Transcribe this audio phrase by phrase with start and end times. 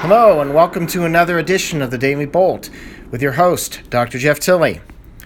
[0.00, 2.70] Hello, and welcome to another edition of the Daily Bolt
[3.10, 4.16] with your host, Dr.
[4.16, 4.80] Jeff Tilley.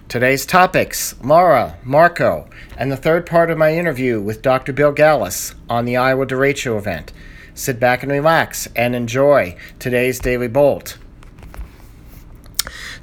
[0.08, 2.48] Today's topics Laura, Marco,
[2.78, 4.72] and the third part of my interview with Dr.
[4.72, 7.12] Bill Gallus on the Iowa Derecho event.
[7.54, 10.96] Sit back and relax and enjoy today's Daily Bolt.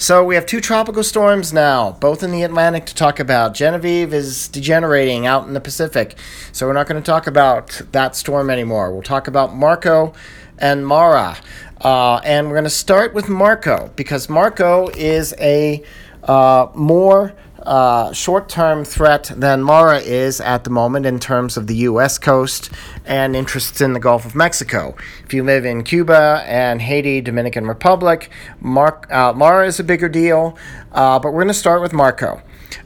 [0.02, 3.54] So we have two tropical storms now, both in the Atlantic to talk about.
[3.54, 6.18] Genevieve is degenerating out in the Pacific,
[6.54, 8.94] so we're not going to talk about that storm anymore.
[8.94, 10.14] We'll talk about Marco
[10.58, 11.36] and Laura.
[11.82, 15.84] Uh, and we're going to start with Marco because Marco is a
[16.24, 21.68] uh, more uh, short term threat than Laura is at the moment in terms of
[21.68, 22.18] the U.S.
[22.18, 22.70] coast
[23.06, 24.96] and interests in the Gulf of Mexico.
[25.24, 30.10] If you live in Cuba and Haiti, Dominican Republic, Mar- uh, Laura is a bigger
[30.10, 30.58] deal,
[30.92, 32.42] uh, but we're going to start with Marco.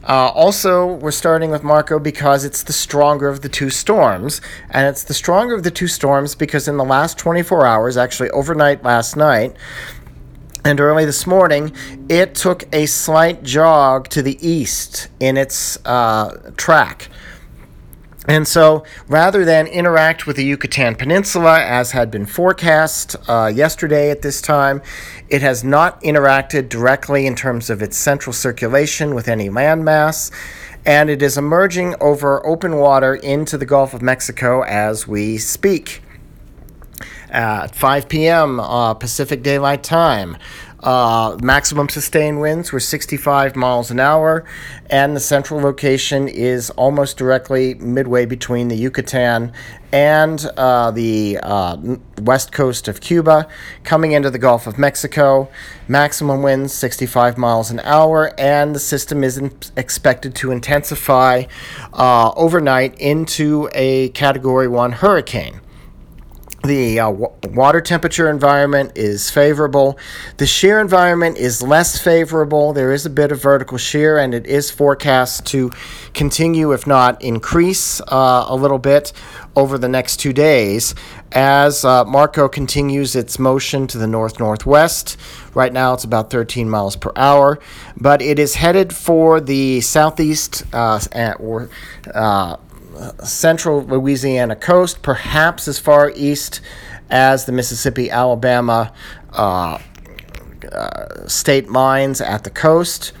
[0.06, 4.40] Uh, also, we're starting with Marco because it's the stronger of the two storms.
[4.70, 8.30] And it's the stronger of the two storms because in the last 24 hours, actually
[8.30, 9.56] overnight last night,
[10.64, 11.72] and early this morning,
[12.08, 17.08] it took a slight jog to the east in its uh, track.
[18.26, 24.10] And so, rather than interact with the Yucatan Peninsula as had been forecast uh, yesterday
[24.10, 24.80] at this time,
[25.28, 30.30] it has not interacted directly in terms of its central circulation with any landmass,
[30.86, 36.00] and it is emerging over open water into the Gulf of Mexico as we speak.
[37.34, 38.60] At 5 p.m.
[38.60, 40.36] Uh, Pacific Daylight Time,
[40.84, 44.44] uh, maximum sustained winds were 65 miles an hour,
[44.88, 49.52] and the central location is almost directly midway between the Yucatan
[49.90, 53.48] and uh, the uh, west coast of Cuba,
[53.82, 55.48] coming into the Gulf of Mexico.
[55.88, 61.46] Maximum winds 65 miles an hour, and the system is in- expected to intensify
[61.94, 65.60] uh, overnight into a Category 1 hurricane.
[66.64, 69.98] The uh, w- water temperature environment is favorable.
[70.38, 72.72] The shear environment is less favorable.
[72.72, 75.70] There is a bit of vertical shear, and it is forecast to
[76.14, 79.12] continue, if not increase, uh, a little bit
[79.54, 80.94] over the next two days
[81.32, 85.16] as uh, Marco continues its motion to the north northwest.
[85.52, 87.58] Right now, it's about 13 miles per hour,
[87.96, 91.00] but it is headed for the southeast uh,
[91.38, 91.68] or
[92.14, 92.56] uh,
[93.24, 96.60] central Louisiana coast, perhaps as far east
[97.10, 98.92] as the Mississippi Alabama
[99.32, 99.78] uh,
[100.72, 103.12] uh, state lines at the coast,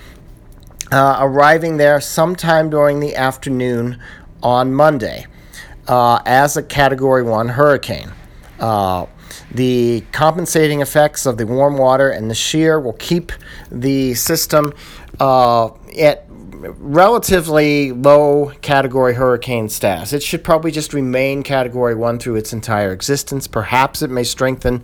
[0.92, 4.00] uh, arriving there sometime during the afternoon
[4.42, 5.26] on Monday
[5.88, 8.12] uh, as a Category 1 hurricane.
[8.58, 9.06] Uh,
[9.50, 13.32] the compensating effects of the warm water and the shear will keep
[13.70, 14.72] the system
[15.20, 15.68] uh,
[15.98, 16.23] at
[16.78, 20.12] relatively low category hurricane status.
[20.12, 23.46] It should probably just remain category one through its entire existence.
[23.46, 24.82] Perhaps it may strengthen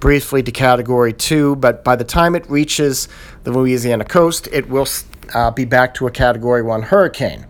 [0.00, 3.08] briefly to category two, but by the time it reaches
[3.44, 4.86] the Louisiana coast, it will
[5.34, 7.46] uh, be back to a category one hurricane.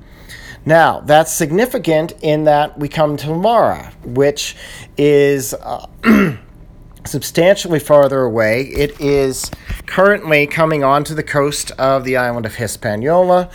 [0.65, 4.56] Now, that's significant in that we come to Laura, which
[4.97, 5.55] is.
[5.55, 5.87] Uh,
[7.05, 8.63] substantially farther away.
[8.63, 9.51] It is
[9.87, 13.51] currently coming onto the coast of the island of Hispaniola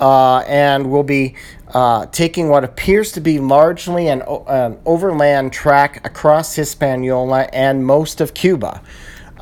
[0.00, 1.34] uh, and will be
[1.68, 8.20] uh, taking what appears to be largely an, an, overland track across Hispaniola and most
[8.20, 8.82] of Cuba.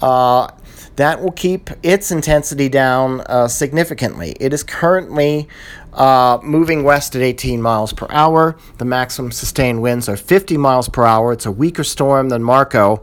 [0.03, 0.51] Uh,
[0.97, 4.35] that will keep its intensity down uh, significantly.
[4.41, 5.49] It is currently
[5.99, 8.57] uh, moving west at 18 miles per hour.
[8.79, 11.33] The maximum sustained winds are 50 miles per hour.
[11.33, 13.03] It's a weaker storm than Marco,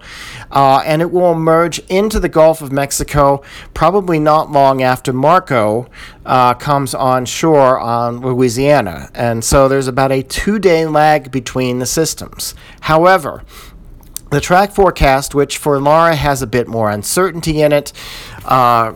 [0.50, 5.90] uh, and it will emerge into the Gulf of Mexico probably not long after Marco
[6.26, 9.10] uh, comes on shore on Louisiana.
[9.14, 12.56] And so there's about a two day lag between the systems.
[12.82, 13.44] However,
[14.32, 17.94] the track forecast, which for Laura has a bit more uncertainty in it,
[18.46, 18.94] uh,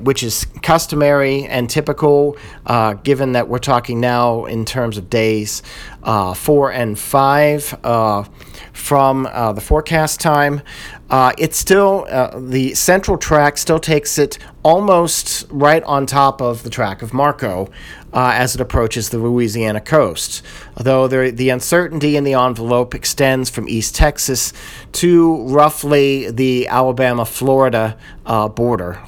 [0.00, 2.36] which is customary and typical,
[2.66, 5.62] uh, given that we're talking now in terms of days
[6.02, 8.24] uh, four and five uh,
[8.72, 10.62] from uh, the forecast time.
[11.10, 12.06] Uh, it's still,
[12.38, 17.70] the central track still takes it almost right on top of the track of Marco
[18.14, 20.42] as it approaches the Louisiana coast.
[20.76, 24.54] though the, the uncertainty in the envelope extends from East Texas
[24.92, 28.48] to roughly the Alabama Florida uh,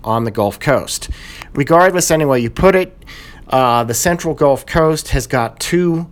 [0.03, 1.11] on the Gulf Coast.
[1.55, 2.97] Regardless, anyway you put it,
[3.49, 6.11] uh, the central Gulf Coast has got two.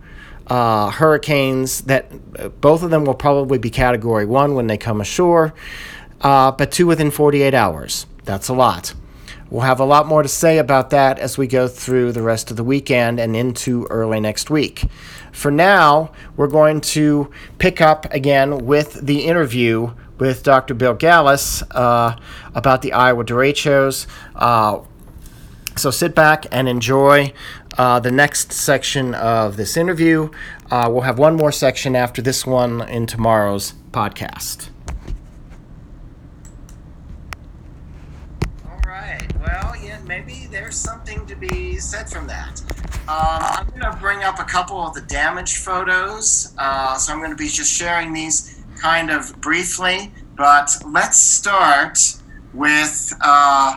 [0.48, 5.00] Uh, hurricanes that uh, both of them will probably be category one when they come
[5.00, 5.54] ashore,
[6.20, 8.06] uh, but two within 48 hours.
[8.24, 8.92] That's a lot.
[9.52, 12.50] We'll have a lot more to say about that as we go through the rest
[12.50, 14.84] of the weekend and into early next week.
[15.30, 20.74] For now, we're going to pick up again with the interview with Dr.
[20.74, 22.16] Bill Gallus uh,
[22.54, 24.06] about the Iowa derechos.
[24.34, 24.80] Uh,
[25.76, 27.32] so sit back and enjoy
[27.78, 30.30] uh, the next section of this interview.
[30.70, 34.68] Uh, we'll have one more section after this one in tomorrow's podcast.
[38.66, 39.26] All right.
[39.40, 42.62] Well, yeah, maybe there's something to be said from that.
[43.08, 46.54] Um, I'm going to bring up a couple of the damaged photos.
[46.56, 50.12] Uh, so I'm going to be just sharing these kind of briefly.
[50.36, 51.98] But let's start
[52.52, 53.76] with uh,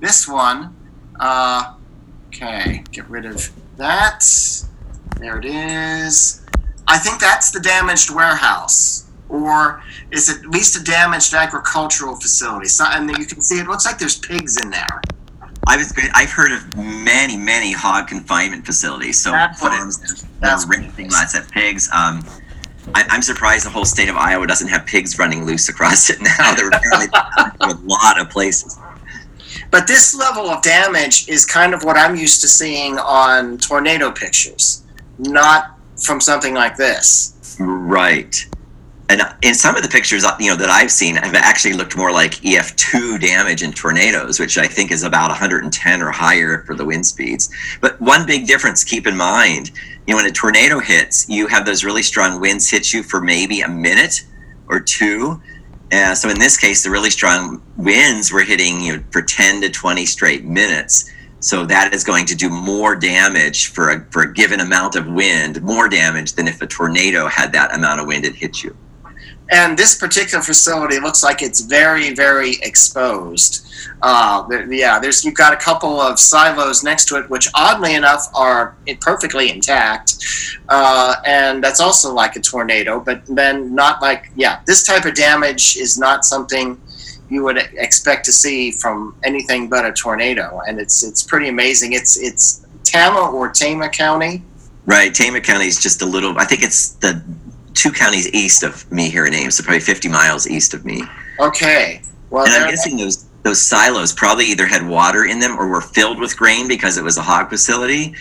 [0.00, 0.74] this one.
[1.18, 1.74] Uh,
[2.28, 4.24] okay, get rid of that.
[5.18, 6.44] There it is.
[6.88, 12.66] I think that's the damaged warehouse, or is it at least a damaged agricultural facility?
[12.66, 15.00] So, and you can see it looks like there's pigs in there.
[15.68, 19.18] I was I've heard of many, many hog confinement facilities.
[19.22, 20.22] So That's what it farms is.
[20.22, 21.12] that That's are what it raising is.
[21.12, 21.88] lots of pigs.
[21.92, 22.24] Um,
[22.94, 26.20] I, I'm surprised the whole state of Iowa doesn't have pigs running loose across it
[26.20, 26.54] now.
[26.54, 27.08] They're apparently
[27.60, 28.78] a lot of places.
[29.70, 34.10] But this level of damage is kind of what I'm used to seeing on tornado
[34.10, 34.84] pictures,
[35.18, 37.56] not from something like this.
[37.60, 38.46] Right.
[39.08, 41.96] And in some of the pictures, uh, you know, that I've seen, have actually looked
[41.96, 46.76] more like EF2 damage in tornadoes, which I think is about 110 or higher for
[46.76, 47.50] the wind speeds.
[47.80, 49.72] But one big difference, keep in mind,
[50.06, 53.20] you know, when a tornado hits, you have those really strong winds hit you for
[53.20, 54.24] maybe a minute
[54.68, 55.40] or two.
[55.92, 59.60] Uh, so in this case, the really strong winds were hitting you know, for 10
[59.62, 61.10] to 20 straight minutes.
[61.40, 65.06] So that is going to do more damage for a, for a given amount of
[65.06, 68.76] wind, more damage than if a tornado had that amount of wind it hit you.
[69.50, 73.66] And this particular facility looks like it's very, very exposed.
[74.02, 78.26] Uh, yeah, there's you've got a couple of silos next to it, which oddly enough
[78.34, 80.24] are perfectly intact,
[80.68, 83.00] uh, and that's also like a tornado.
[83.00, 86.80] But then not like yeah, this type of damage is not something
[87.28, 91.92] you would expect to see from anything but a tornado, and it's it's pretty amazing.
[91.92, 94.42] It's it's Tama or Tama County.
[94.86, 95.14] Right.
[95.14, 97.22] Tama County is just a little, I think it's the
[97.80, 101.02] two counties east of me here in Ames, so probably 50 miles east of me.
[101.38, 105.66] Okay, well And I'm guessing those those silos probably either had water in them or
[105.66, 108.14] were filled with grain because it was a hog facility.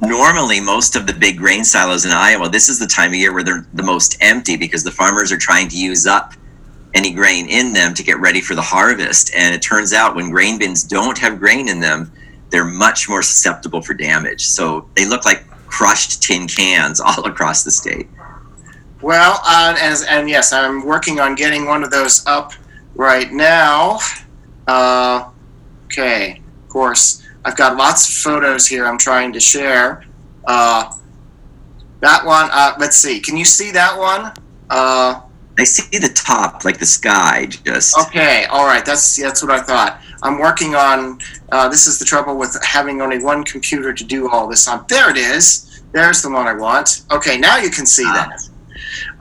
[0.00, 3.32] Normally, most of the big grain silos in Iowa, this is the time of year
[3.32, 6.32] where they're the most empty because the farmers are trying to use up
[6.94, 9.32] any grain in them to get ready for the harvest.
[9.36, 12.12] And it turns out when grain bins don't have grain in them,
[12.50, 14.44] they're much more susceptible for damage.
[14.46, 18.08] So they look like crushed tin cans all across the state.
[19.04, 22.52] Well, uh, as, and yes, I'm working on getting one of those up
[22.94, 23.98] right now.
[24.66, 25.28] Uh,
[25.84, 30.06] okay, of course, I've got lots of photos here I'm trying to share.
[30.46, 30.90] Uh,
[32.00, 34.32] that one, uh, let's see, can you see that one?
[34.70, 35.20] Uh,
[35.58, 37.98] I see the top, like the sky, just.
[38.08, 40.00] okay, all right, that's that's what I thought.
[40.22, 41.20] I'm working on.
[41.52, 44.86] Uh, this is the trouble with having only one computer to do all this on.
[44.88, 45.82] There it is.
[45.92, 47.02] There's the one I want.
[47.12, 48.28] Okay, now you can see Ah.
[48.30, 48.48] that.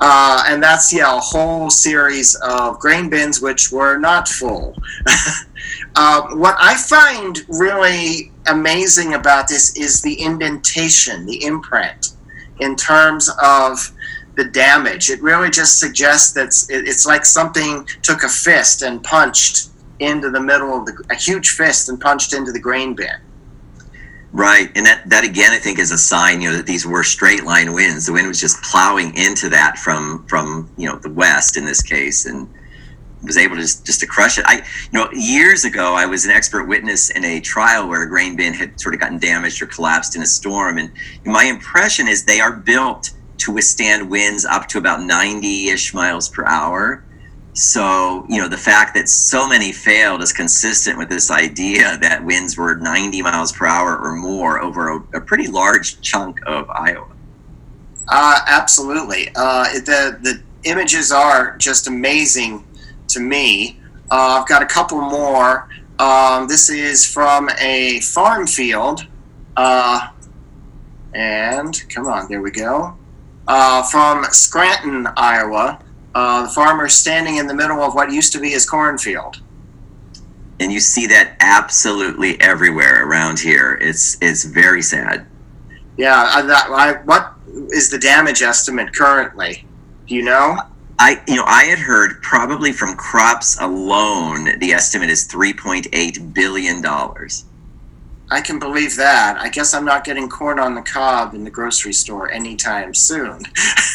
[0.05, 4.75] Uh, and that's yeah a whole series of grain bins which were not full.
[5.95, 12.09] uh, what I find really amazing about this is the indentation, the imprint,
[12.59, 13.93] in terms of
[14.35, 15.09] the damage.
[15.09, 19.69] It really just suggests that it's, it's like something took a fist and punched
[19.99, 23.15] into the middle of the a huge fist and punched into the grain bin.
[24.35, 27.03] Right, and that that again, I think, is a sign, you know, that these were
[27.03, 28.07] straight line winds.
[28.07, 31.83] The wind was just plowing into that from from you know the west in this
[31.83, 32.51] case, and
[33.21, 34.45] was able to just, just to crush it.
[34.47, 38.09] I, you know, years ago, I was an expert witness in a trial where a
[38.09, 40.91] grain bin had sort of gotten damaged or collapsed in a storm, and
[41.23, 46.43] my impression is they are built to withstand winds up to about ninety-ish miles per
[46.45, 47.02] hour.
[47.53, 52.25] So, you know, the fact that so many failed is consistent with this idea that
[52.25, 56.67] winds were 90 miles per hour or more over a, a pretty large chunk of
[56.71, 57.07] Iowa.
[58.07, 59.29] Uh, absolutely.
[59.35, 62.65] Uh, the the images are just amazing
[63.07, 63.79] to me.
[64.11, 65.69] Uh, I've got a couple more.
[65.99, 69.05] Um, this is from a farm field,
[69.55, 70.09] uh,
[71.13, 72.97] and come on, there we go.
[73.47, 75.79] Uh, from Scranton, Iowa.
[76.15, 79.41] Uh, the farmer standing in the middle of what used to be his cornfield.
[80.59, 83.77] And you see that absolutely everywhere around here.
[83.81, 85.25] It's it's very sad.
[85.97, 87.33] Yeah, I, that, I, what
[87.71, 89.65] is the damage estimate currently?
[90.07, 90.57] Do you know?
[90.99, 96.81] I you know I had heard probably from crops alone the estimate is 3.8 billion
[96.81, 97.45] dollars.
[98.33, 99.37] I can believe that.
[99.37, 103.43] I guess I'm not getting corn on the cob in the grocery store anytime soon.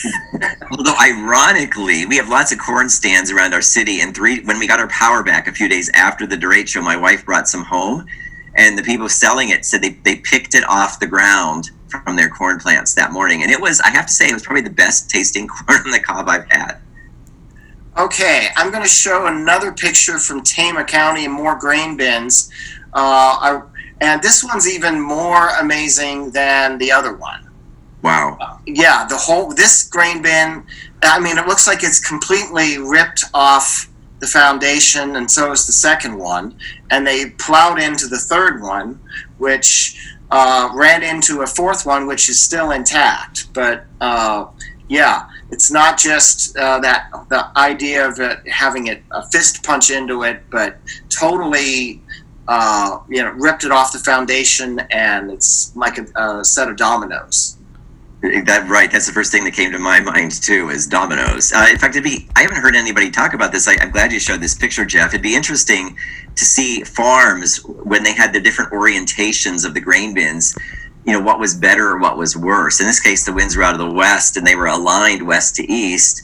[0.71, 4.68] Although ironically, we have lots of corn stands around our city, and three when we
[4.68, 8.07] got our power back a few days after the derecho, my wife brought some home,
[8.54, 12.28] and the people selling it said they, they picked it off the ground from their
[12.28, 14.71] corn plants that morning, and it was I have to say it was probably the
[14.71, 16.78] best tasting corn on the cob I've had.
[17.99, 22.52] Okay, I'm going to show another picture from Tama County and more grain bins.
[22.95, 23.62] Uh, I,
[24.00, 27.49] and this one's even more amazing than the other one.
[28.02, 28.38] Wow.
[28.40, 30.64] Uh, yeah, the whole this grain bin.
[31.02, 33.88] I mean, it looks like it's completely ripped off
[34.21, 36.57] the foundation, and so is the second one.
[36.90, 39.00] And they plowed into the third one,
[39.38, 39.97] which
[40.30, 43.52] uh, ran into a fourth one, which is still intact.
[43.52, 44.47] But uh,
[44.88, 49.90] yeah, it's not just uh, that the idea of it, having it a fist punch
[49.90, 50.78] into it, but
[51.09, 52.02] totally
[52.49, 56.76] uh, you know ripped it off the foundation, and it's like a, a set of
[56.76, 57.57] dominoes.
[58.21, 58.90] That right.
[58.90, 60.71] That's the first thing that came to my mind too.
[60.71, 61.52] Is dominoes.
[61.52, 62.28] Uh, in fact, it'd be.
[62.35, 63.69] I haven't heard anybody talk about this.
[63.69, 65.11] I, I'm glad you showed this picture, Jeff.
[65.11, 65.97] It'd be interesting
[66.35, 70.57] to see farms when they had the different orientations of the grain bins
[71.09, 72.81] you know what was better or what was worse.
[72.81, 75.57] In this case, the winds were out of the west and they were aligned west
[75.57, 76.23] to east.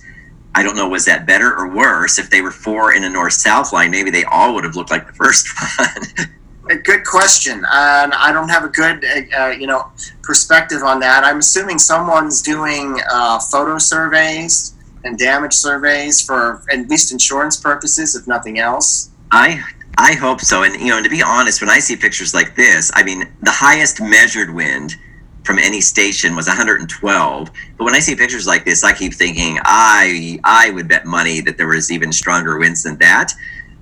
[0.54, 2.18] I don't know, was that better or worse?
[2.18, 4.90] If they were four in a north south line, maybe they all would have looked
[4.90, 6.28] like the first one.
[6.70, 9.04] a good question, and I don't have a good
[9.36, 9.90] uh, you know
[10.22, 11.24] perspective on that.
[11.24, 18.14] I'm assuming someone's doing uh, photo surveys and damage surveys for at least insurance purposes,
[18.14, 19.10] if nothing else.
[19.30, 19.62] I
[19.98, 20.62] I hope so.
[20.62, 23.50] And you know, to be honest, when I see pictures like this, I mean, the
[23.50, 24.96] highest measured wind
[25.44, 27.50] from any station was 112.
[27.76, 31.40] But when I see pictures like this, I keep thinking I I would bet money
[31.40, 33.32] that there was even stronger winds than that.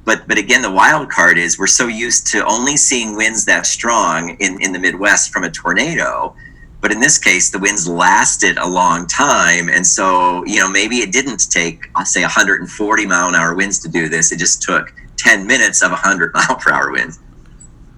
[0.05, 3.67] But but again, the wild card is we're so used to only seeing winds that
[3.67, 6.35] strong in, in the Midwest from a tornado.
[6.83, 9.69] But in this case, the winds lasted a long time.
[9.69, 13.79] And so, you know, maybe it didn't take, I'll say 140 mile an hour winds
[13.81, 14.33] to do this.
[14.33, 17.21] It just took 10 minutes of 100 mile per hour winds?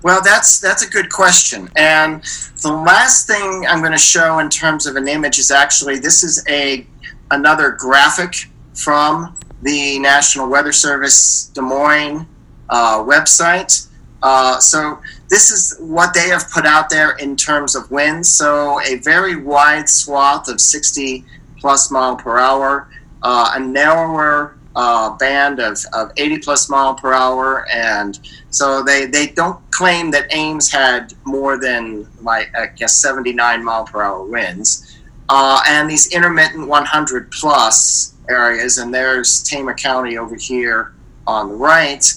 [0.05, 1.71] Well, that's that's a good question.
[1.77, 2.23] And
[2.61, 6.23] the last thing I'm going to show in terms of an image is actually this
[6.23, 6.87] is a
[7.31, 12.27] another graphic from the National Weather Service Des Moines
[12.69, 13.89] uh, website.
[14.23, 18.31] Uh, so this is what they have put out there in terms of winds.
[18.31, 21.25] So a very wide swath of 60
[21.59, 22.91] plus mile per hour,
[23.23, 27.67] uh, a narrower uh, band of, of 80 plus mile per hour.
[27.71, 28.19] And
[28.51, 33.85] so they, they don't claim that Ames had more than, like, I guess, 79 mile
[33.85, 34.99] per hour winds.
[35.29, 40.95] Uh, and these intermittent 100 plus areas, and there's Tama County over here
[41.27, 42.13] on the right.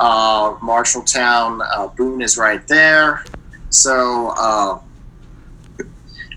[0.00, 3.24] Uh, Marshalltown, uh, Boone is right there.
[3.70, 4.78] So, uh,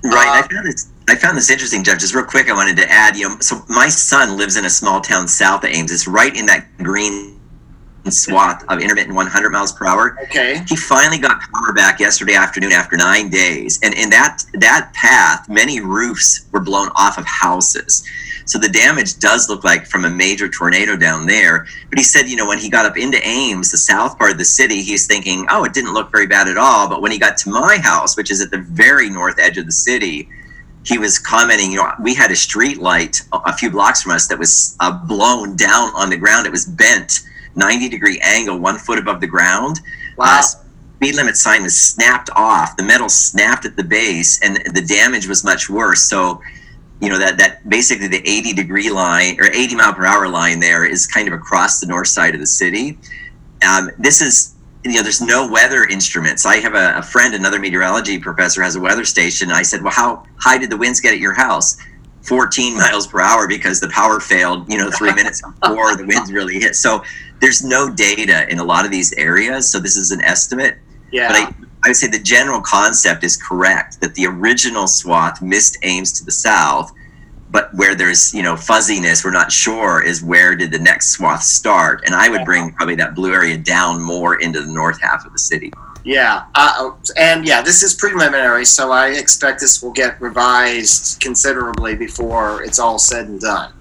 [0.03, 1.99] right, I found it's I found this interesting, Jeff.
[1.99, 4.69] Just real quick, I wanted to add, you know, so my son lives in a
[4.69, 5.91] small town south of Ames.
[5.91, 7.39] It's right in that green
[8.11, 10.17] swath of intermittent 100 miles per hour.
[10.23, 10.63] Okay.
[10.67, 15.47] He finally got power back yesterday afternoon after nine days, and in that that path,
[15.49, 18.03] many roofs were blown off of houses.
[18.45, 21.65] So the damage does look like from a major tornado down there.
[21.89, 24.37] But he said, you know, when he got up into Ames, the south part of
[24.37, 26.87] the city, he's thinking, oh, it didn't look very bad at all.
[26.87, 29.65] But when he got to my house, which is at the very north edge of
[29.65, 30.29] the city,
[30.85, 34.27] he was commenting, you know, we had a street light a few blocks from us
[34.27, 36.45] that was uh, blown down on the ground.
[36.45, 37.21] It was bent
[37.55, 39.81] 90 degree angle, one foot above the ground.
[40.17, 40.39] Wow.
[40.39, 42.77] Uh, speed limit sign was snapped off.
[42.77, 46.03] The metal snapped at the base, and the damage was much worse.
[46.03, 46.41] So,
[47.01, 50.61] you know that that basically the 80 degree line or 80 mile per hour line
[50.61, 52.97] there is kind of across the north side of the city.
[53.67, 54.54] Um, this is
[54.85, 56.45] you know, there's no weather instruments.
[56.45, 59.49] I have a, a, friend, another meteorology professor, has a weather station.
[59.49, 61.77] I said, well, how high did the winds get at your house?
[62.21, 66.31] 14 miles per hour because the power failed, you know, three minutes before the winds
[66.31, 66.75] really hit.
[66.75, 67.03] So
[67.41, 69.71] there's no data in a lot of these areas.
[69.71, 70.77] So this is an estimate.
[71.11, 71.29] Yeah.
[71.29, 75.77] But I, I would say the general concept is correct that the original swath missed
[75.81, 76.91] Ames to the south
[77.51, 81.43] but where there's you know fuzziness we're not sure is where did the next swath
[81.43, 82.03] start.
[82.05, 85.31] And i would bring probably that blue area down more into the north half of
[85.31, 85.71] the city.
[86.03, 91.95] Yeah uh, and yeah this is preliminary so i expect this will get revised considerably
[91.95, 93.73] before it's all said and done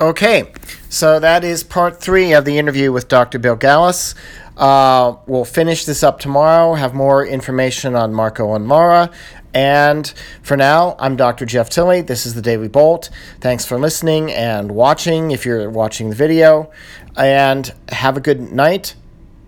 [0.00, 0.50] Okay,
[0.88, 3.38] so that is part three of the interview with Dr.
[3.38, 4.14] Bill Gallus.
[4.56, 9.10] Uh, we'll finish this up tomorrow, have more information on Marco and Laura.
[9.52, 11.44] And for now, I'm Dr.
[11.44, 12.00] Jeff Tilley.
[12.00, 13.10] This is the Daily Bolt.
[13.42, 16.70] Thanks for listening and watching if you're watching the video.
[17.14, 18.94] And have a good night,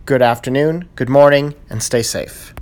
[0.04, 2.50] good afternoon, good morning, and stay safe.